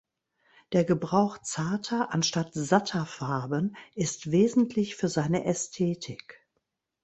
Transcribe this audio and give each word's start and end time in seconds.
Der 0.71 0.83
Gebrauch 0.83 1.37
zarter 1.43 2.11
anstatt 2.11 2.53
satter 2.55 3.05
Farben 3.05 3.75
ist 3.93 4.31
wesentlich 4.31 4.95
für 4.95 5.09
seine 5.09 5.45
Ästhetik. 5.45 6.43